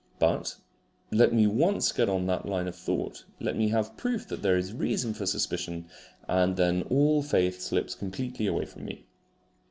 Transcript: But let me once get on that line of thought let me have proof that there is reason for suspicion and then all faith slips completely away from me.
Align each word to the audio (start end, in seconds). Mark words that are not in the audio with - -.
But 0.17 0.55
let 1.11 1.31
me 1.31 1.45
once 1.45 1.91
get 1.91 2.09
on 2.09 2.25
that 2.25 2.47
line 2.47 2.67
of 2.67 2.75
thought 2.75 3.23
let 3.39 3.55
me 3.55 3.67
have 3.67 3.95
proof 3.97 4.27
that 4.29 4.41
there 4.41 4.57
is 4.57 4.73
reason 4.73 5.13
for 5.13 5.27
suspicion 5.27 5.85
and 6.27 6.57
then 6.57 6.81
all 6.89 7.21
faith 7.21 7.61
slips 7.61 7.93
completely 7.93 8.47
away 8.47 8.65
from 8.65 8.85
me. 8.85 9.05